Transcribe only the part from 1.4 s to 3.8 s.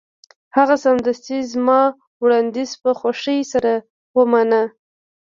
زما وړاندیز په خوښۍ سره